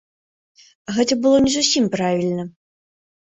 Гэта 0.95 1.17
было 1.25 1.37
не 1.45 1.51
зусім 1.57 1.85
правільна. 1.97 2.43